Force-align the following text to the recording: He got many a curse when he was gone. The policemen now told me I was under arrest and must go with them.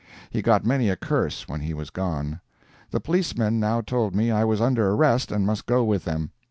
He 0.31 0.41
got 0.41 0.65
many 0.65 0.89
a 0.89 0.95
curse 0.95 1.47
when 1.47 1.61
he 1.61 1.75
was 1.75 1.91
gone. 1.91 2.39
The 2.89 2.99
policemen 2.99 3.59
now 3.59 3.81
told 3.81 4.15
me 4.15 4.31
I 4.31 4.43
was 4.43 4.59
under 4.59 4.89
arrest 4.89 5.31
and 5.31 5.45
must 5.45 5.67
go 5.67 5.83
with 5.83 6.05
them. 6.05 6.31